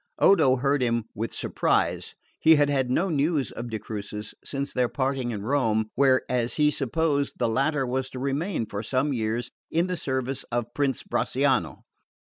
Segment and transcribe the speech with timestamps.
[0.17, 2.15] Odo heard him with surprise.
[2.39, 6.55] He had had no news of de Crucis since their parting in Rome, where, as
[6.55, 11.03] he supposed, the latter was to remain for some years in the service of Prince
[11.03, 11.83] Bracciano.